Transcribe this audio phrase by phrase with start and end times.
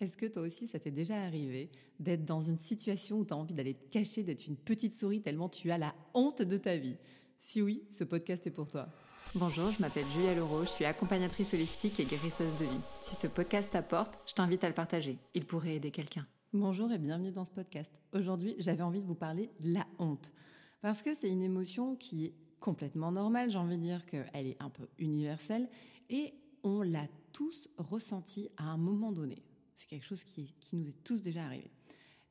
[0.00, 3.36] Est-ce que toi aussi ça t'est déjà arrivé d'être dans une situation où tu as
[3.36, 6.76] envie d'aller te cacher, d'être une petite souris tellement tu as la honte de ta
[6.76, 6.96] vie?
[7.40, 8.88] Si oui, ce podcast est pour toi.
[9.34, 12.80] Bonjour, je m'appelle Julia Leroux, je suis accompagnatrice holistique et guérisseuse de vie.
[13.02, 15.18] Si ce podcast t'apporte, je t'invite à le partager.
[15.34, 16.28] Il pourrait aider quelqu'un.
[16.52, 18.00] Bonjour et bienvenue dans ce podcast.
[18.12, 20.32] Aujourd'hui, j'avais envie de vous parler de la honte.
[20.80, 24.62] Parce que c'est une émotion qui est complètement normale, j'ai envie de dire qu'elle est
[24.62, 25.68] un peu universelle
[26.08, 29.42] et on l'a tous ressentie à un moment donné.
[29.88, 31.70] Quelque chose qui, nous est tous déjà arrivé.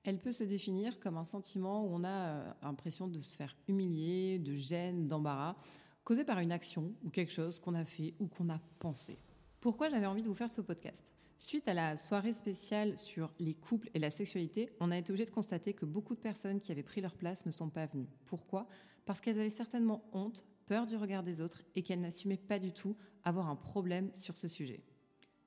[0.04, 3.56] Elle peut se définir comme un sentiment où on a euh, l'impression de se faire
[3.68, 5.56] humilier, de gêne, d'embarras,
[6.04, 9.18] causé par une action ou quelque chose qu'on a fait ou qu'on a pensé.
[9.60, 11.12] Pourquoi j'avais envie de vous faire ce podcast?
[11.40, 15.26] Suite à la soirée spéciale sur les couples et la sexualité, on a été obligé
[15.26, 18.10] de constater que beaucoup de personnes qui avaient pris leur place ne sont pas venues.
[18.26, 18.68] Pourquoi?
[19.06, 22.72] Parce qu'elles avaient certainement honte, peur du regard des autres et qu'elles n'assumaient pas du
[22.72, 24.84] tout avoir un problème sur ce sujet.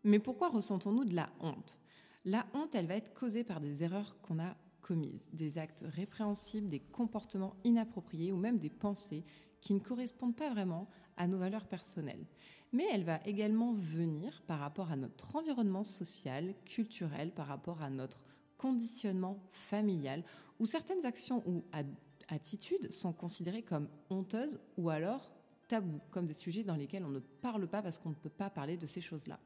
[0.02, 1.78] Mais pourquoi ressentons-nous de la honte?
[2.26, 6.68] La honte, elle va être causée par des erreurs qu'on a commises, des actes répréhensibles,
[6.68, 9.24] des comportements inappropriés ou même des pensées
[9.60, 12.26] qui ne correspondent pas vraiment à nos valeurs personnelles.
[12.72, 17.90] Mais elle va également venir par rapport à notre environnement social, culturel, par rapport à
[17.90, 18.24] notre
[18.58, 20.22] conditionnement familial,
[20.58, 21.64] où certaines actions ou
[22.28, 25.30] attitudes sont considérées comme honteuses ou alors
[25.68, 28.50] tabous, comme des sujets dans lesquels on ne parle pas parce qu'on ne peut pas
[28.50, 29.40] parler de ces choses-là.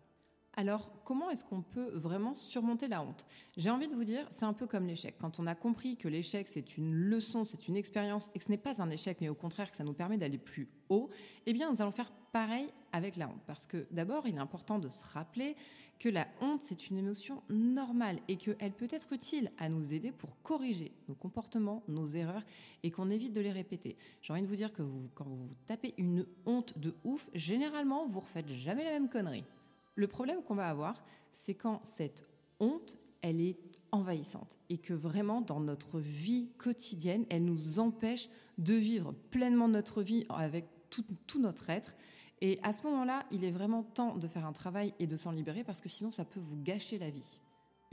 [0.56, 3.26] Alors, comment est-ce qu'on peut vraiment surmonter la honte?
[3.56, 5.16] J'ai envie de vous dire, c'est un peu comme l'échec.
[5.18, 8.50] Quand on a compris que l'échec, c'est une leçon, c'est une expérience, et que ce
[8.50, 11.10] n'est pas un échec, mais au contraire que ça nous permet d'aller plus haut,
[11.46, 13.42] eh bien, nous allons faire pareil avec la honte.
[13.46, 15.56] Parce que d'abord, il est important de se rappeler
[15.98, 20.12] que la honte, c'est une émotion normale et qu'elle peut être utile à nous aider
[20.12, 22.44] pour corriger nos comportements, nos erreurs,
[22.84, 23.96] et qu'on évite de les répéter.
[24.22, 24.82] J'ai envie de vous dire que
[25.14, 29.44] quand vous tapez une honte de ouf, généralement, vous refaites jamais la même connerie.
[29.94, 32.24] Le problème qu'on va avoir, c'est quand cette
[32.60, 33.58] honte, elle est
[33.92, 38.28] envahissante et que vraiment dans notre vie quotidienne, elle nous empêche
[38.58, 41.96] de vivre pleinement notre vie avec tout, notre être.
[42.40, 45.30] Et à ce moment-là, il est vraiment temps de faire un travail et de s'en
[45.30, 47.40] libérer parce que sinon ça peut vous gâcher la vie.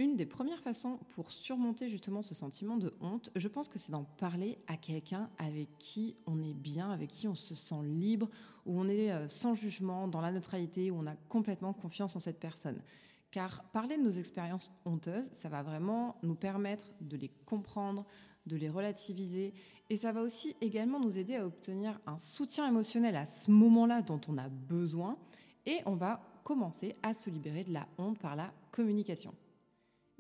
[0.01, 3.91] Une des premières façons pour surmonter justement ce sentiment de honte, je pense que c'est
[3.91, 8.28] d'en parler à quelqu'un avec qui on est bien, avec qui on se sent libre,
[8.66, 12.19] où on est euh, sans jugement, dans la neutralité, où on a complètement confiance en
[12.19, 12.81] cette personne.
[13.29, 18.07] Car parler de nos expériences honteuses, ça va vraiment nous permettre de les comprendre,
[18.47, 19.53] de les relativiser,
[19.91, 24.01] et ça va aussi également nous aider à obtenir un soutien émotionnel à ce moment-là
[24.01, 25.19] dont on a besoin,
[25.67, 29.35] et on va commencer à se libérer de la honte par la communication.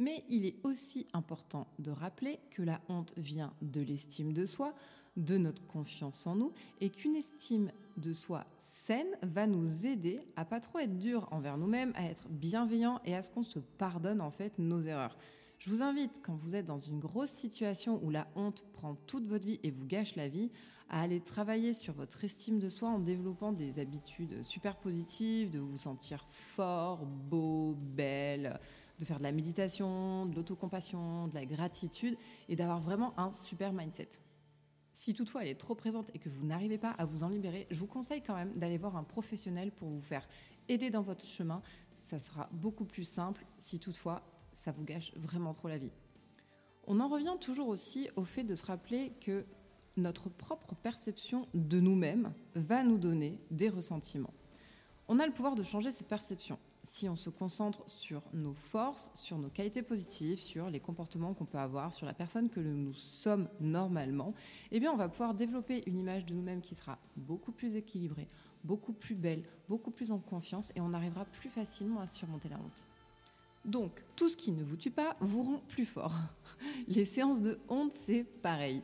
[0.01, 4.73] Mais il est aussi important de rappeler que la honte vient de l'estime de soi,
[5.15, 10.43] de notre confiance en nous, et qu'une estime de soi saine va nous aider à
[10.43, 14.21] pas trop être dur envers nous-mêmes, à être bienveillant et à ce qu'on se pardonne
[14.21, 15.15] en fait nos erreurs.
[15.59, 19.27] Je vous invite, quand vous êtes dans une grosse situation où la honte prend toute
[19.27, 20.49] votre vie et vous gâche la vie,
[20.89, 25.59] à aller travailler sur votre estime de soi en développant des habitudes super positives, de
[25.59, 28.59] vous sentir fort, beau, belle,
[29.01, 32.15] de faire de la méditation, de l'autocompassion, de la gratitude
[32.47, 34.09] et d'avoir vraiment un super mindset.
[34.93, 37.67] Si toutefois elle est trop présente et que vous n'arrivez pas à vous en libérer,
[37.71, 40.27] je vous conseille quand même d'aller voir un professionnel pour vous faire
[40.69, 41.61] aider dans votre chemin.
[41.97, 44.21] Ça sera beaucoup plus simple si toutefois
[44.53, 45.91] ça vous gâche vraiment trop la vie.
[46.85, 49.45] On en revient toujours aussi au fait de se rappeler que
[49.97, 54.33] notre propre perception de nous-mêmes va nous donner des ressentiments.
[55.07, 59.11] On a le pouvoir de changer cette perception si on se concentre sur nos forces,
[59.13, 62.93] sur nos qualités positives, sur les comportements qu'on peut avoir, sur la personne que nous
[62.93, 64.33] sommes normalement,
[64.71, 68.27] eh on va pouvoir développer une image de nous-mêmes qui sera beaucoup plus équilibrée,
[68.63, 72.57] beaucoup plus belle, beaucoup plus en confiance et on arrivera plus facilement à surmonter la
[72.57, 72.85] honte.
[73.63, 76.15] Donc, tout ce qui ne vous tue pas vous rend plus fort.
[76.87, 78.81] Les séances de honte, c'est pareil.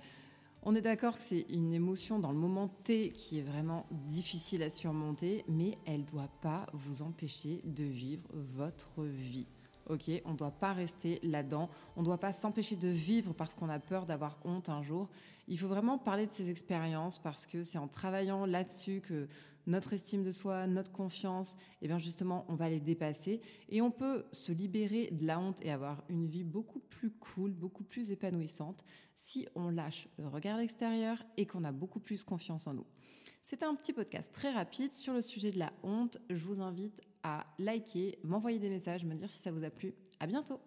[0.69, 4.61] On est d'accord que c'est une émotion dans le moment T qui est vraiment difficile
[4.63, 9.47] à surmonter, mais elle ne doit pas vous empêcher de vivre votre vie.
[9.89, 11.69] Ok, on ne doit pas rester là-dedans.
[11.95, 15.09] On ne doit pas s'empêcher de vivre parce qu'on a peur d'avoir honte un jour.
[15.47, 19.27] Il faut vraiment parler de ces expériences parce que c'est en travaillant là-dessus que
[19.65, 23.81] notre estime de soi, notre confiance, et eh bien justement, on va les dépasser et
[23.81, 27.83] on peut se libérer de la honte et avoir une vie beaucoup plus cool, beaucoup
[27.83, 28.83] plus épanouissante
[29.15, 32.85] si on lâche le regard extérieur et qu'on a beaucoup plus confiance en nous.
[33.43, 36.17] C'était un petit podcast très rapide sur le sujet de la honte.
[36.29, 39.93] Je vous invite à liker, m'envoyer des messages, me dire si ça vous a plu.
[40.19, 40.61] À bientôt!